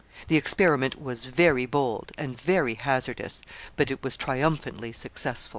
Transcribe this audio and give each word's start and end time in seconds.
The 0.29 0.35
experiment 0.35 0.99
was 0.99 1.25
very 1.25 1.67
bold 1.67 2.11
and 2.17 2.35
very 2.35 2.73
hazardous, 2.73 3.43
but 3.75 3.91
it 3.91 4.01
was 4.03 4.17
triumphantly 4.17 4.93
successful. 4.93 5.49